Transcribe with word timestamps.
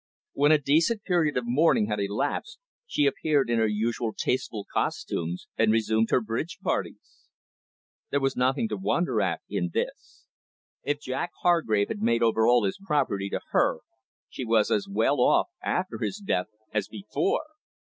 When 0.33 0.51
a 0.51 0.57
decent 0.57 1.03
period 1.03 1.37
of 1.37 1.43
mourning 1.45 1.85
had 1.85 1.99
elapsed, 1.99 2.57
she 2.87 3.05
appeared 3.05 3.51
in 3.51 3.59
her 3.59 3.67
usual 3.67 4.13
tasteful 4.17 4.65
costumes, 4.73 5.47
and 5.59 5.71
resumed 5.71 6.09
her 6.09 6.21
bridge 6.21 6.57
parties. 6.63 7.27
There 8.09 8.19
was 8.19 8.35
nothing 8.35 8.67
to 8.69 8.77
wonder 8.77 9.21
at 9.21 9.41
in 9.47 9.69
this. 9.75 10.25
If 10.81 11.01
Jack 11.01 11.29
Hargrave 11.43 11.89
had 11.89 12.01
made 12.01 12.23
over 12.23 12.47
all 12.47 12.63
his 12.65 12.79
property 12.83 13.29
to 13.29 13.41
her, 13.51 13.81
she 14.27 14.43
was 14.43 14.71
as 14.71 14.87
well 14.89 15.19
off 15.21 15.49
after 15.61 15.99
his 15.99 16.17
death 16.17 16.47
as 16.73 16.87
before. 16.87 17.45